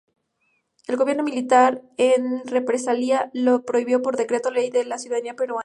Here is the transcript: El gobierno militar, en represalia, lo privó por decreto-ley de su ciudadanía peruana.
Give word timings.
El 0.87 0.97
gobierno 0.97 1.21
militar, 1.21 1.83
en 1.97 2.41
represalia, 2.47 3.29
lo 3.35 3.63
privó 3.65 4.01
por 4.01 4.17
decreto-ley 4.17 4.71
de 4.71 4.83
su 4.93 4.97
ciudadanía 4.97 5.35
peruana. 5.35 5.59